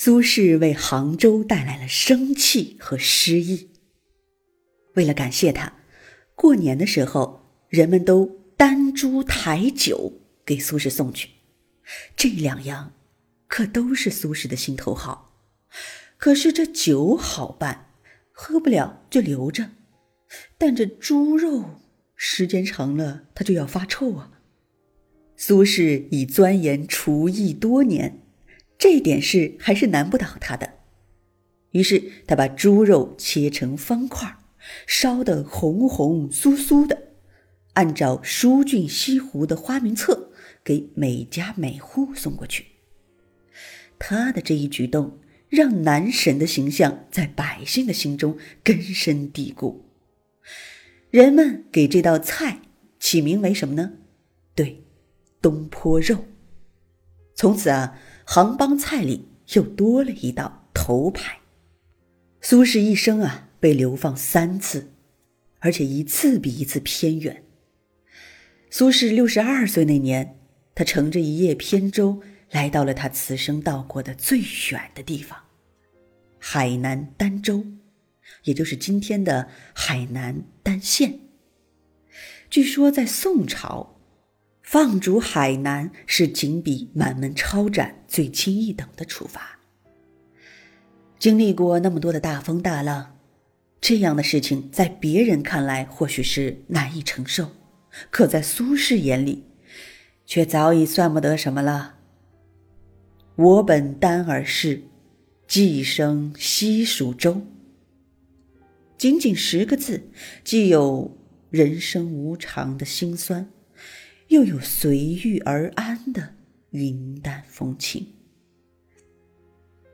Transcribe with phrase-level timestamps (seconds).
[0.00, 3.70] 苏轼为杭州带来了生气和诗意。
[4.94, 5.72] 为了感谢他，
[6.36, 10.12] 过年的时候人们都担猪抬酒
[10.46, 11.30] 给苏轼送去。
[12.14, 12.92] 这两样
[13.48, 15.36] 可都是苏轼的心头好。
[16.16, 17.90] 可是这酒好办，
[18.30, 19.64] 喝不了就留着；
[20.56, 21.80] 但这猪肉
[22.14, 24.30] 时间长了，它就要发臭啊。
[25.36, 28.22] 苏轼已钻研厨艺多年。
[28.78, 30.74] 这点事还是难不倒他的，
[31.72, 34.38] 于是他把猪肉切成方块，
[34.86, 37.14] 烧得红红酥酥的，
[37.72, 40.30] 按照书郡西湖的花名册
[40.62, 42.66] 给每家每户送过去。
[43.98, 49.90] 他的这一举动，让男神的形象在百姓的心中根深蒂固。
[51.10, 52.60] 人们给这道菜
[53.00, 53.94] 起名为什么呢？
[54.54, 54.84] 对，
[55.42, 56.26] 东坡肉。
[57.34, 57.98] 从此啊。
[58.30, 61.38] 杭帮菜里又多了一道头牌。
[62.42, 64.92] 苏轼一生啊被流放三次，
[65.60, 67.42] 而且一次比一次偏远。
[68.68, 70.38] 苏轼六十二岁那年，
[70.74, 74.40] 他乘着一叶扁舟来到了他此生到过的最
[74.72, 75.44] 远的地方——
[76.38, 77.64] 海南儋州，
[78.44, 81.18] 也就是今天的海南儋县。
[82.50, 83.97] 据说在宋朝。
[84.70, 89.58] 放逐海南是仅比满门抄斩最轻一等的处罚。
[91.18, 93.16] 经历过那么多的大风大浪，
[93.80, 97.48] 这样的事情在别人看来或许是难以承受，
[98.10, 99.42] 可在苏轼眼里，
[100.26, 101.94] 却早已算不得什么了。
[103.36, 104.82] 我本丹耳氏，
[105.46, 107.40] 寄生西蜀州。
[108.98, 110.10] 仅仅十个字，
[110.44, 111.16] 既有
[111.48, 113.48] 人生无常的辛酸。
[114.28, 116.34] 又有随遇而安的
[116.70, 118.06] 云淡风轻。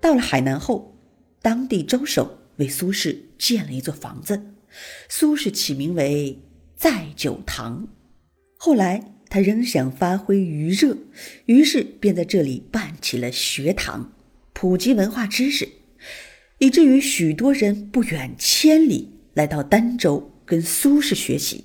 [0.00, 0.96] 到了海南后，
[1.42, 4.54] 当地州守为苏轼建了一座房子，
[5.08, 6.38] 苏轼起名为
[6.76, 7.88] 载酒堂。
[8.56, 10.96] 后来他仍想发挥余热，
[11.46, 14.12] 于是便在这里办起了学堂，
[14.52, 15.68] 普及文化知识，
[16.58, 21.64] 以至于许多人不远千里来到儋州跟苏轼学习。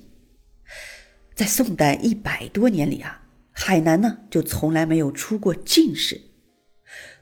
[1.34, 6.20] 在宋代一百多年里啊，海南呢就从来没有出过进士。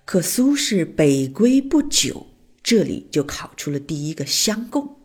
[0.05, 2.27] 可苏轼北归不久，
[2.63, 5.01] 这里就考出了第一个乡贡。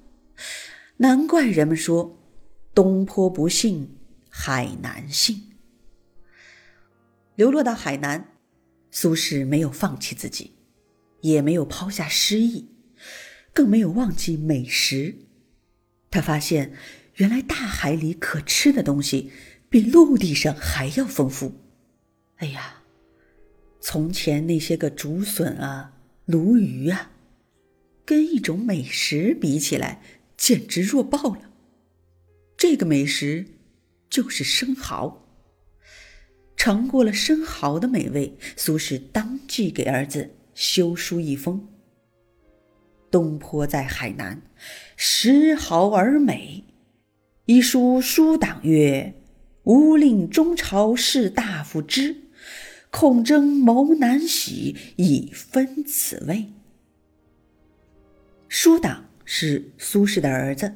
[0.98, 2.20] 难怪人们说
[2.76, 3.96] “东坡不信
[4.30, 5.54] 海南信”。
[7.36, 8.34] 流落到海南，
[8.92, 10.52] 苏轼没有放弃自己，
[11.22, 12.68] 也没有抛下诗意，
[13.54, 15.16] 更没有忘记美食。
[16.12, 16.74] 他发现。
[17.18, 19.32] 原来大海里可吃的东西
[19.70, 21.52] 比陆地上还要丰富。
[22.38, 22.84] 哎呀，
[23.82, 25.94] 从前那些个竹笋啊、
[26.26, 27.12] 鲈鱼啊，
[28.06, 30.02] 跟一种美食比起来，
[30.38, 31.52] 简直弱爆了。
[32.56, 33.46] 这个美食
[34.10, 35.24] 就是生蚝。
[36.56, 41.68] 尝过了生蚝的美味，苏轼当即给儿子修书一封
[43.10, 44.42] ：“东坡在海南，
[44.96, 46.64] 食蚝而美。”
[47.48, 49.14] 一书书党曰
[49.64, 52.24] ：“吾令中朝士大夫知，
[52.92, 56.48] 恐争谋难喜，以分此位。”
[58.50, 60.74] 书党是苏轼的儿子。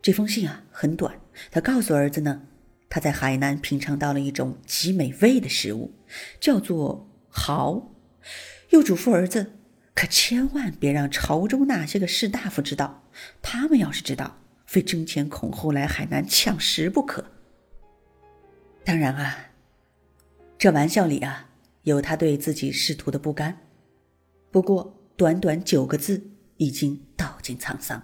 [0.00, 1.20] 这封信啊很短，
[1.50, 2.40] 他告诉儿子呢，
[2.88, 5.92] 他在海南品尝到了一种极美味的食物，
[6.40, 7.94] 叫做蚝，
[8.70, 9.52] 又嘱咐儿子，
[9.94, 13.04] 可千万别让朝中那些个士大夫知道，
[13.42, 14.38] 他们要是知道。
[14.66, 17.24] 非争前恐后来海南抢食不可。
[18.84, 19.50] 当然啊，
[20.58, 21.48] 这玩笑里啊
[21.82, 23.58] 有他对自己仕途的不甘。
[24.50, 28.02] 不过短短九个字已经道尽沧桑，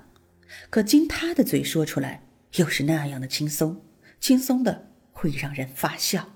[0.70, 3.84] 可经他的嘴说出来，又是那样的轻松，
[4.20, 6.28] 轻松的会让人发笑。